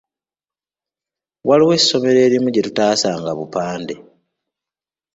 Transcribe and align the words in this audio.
Waliwo 1.47 1.71
essomero 1.79 2.19
erimu 2.27 2.47
gye 2.51 2.65
tutaasanga 2.67 3.31
bupande. 3.39 3.95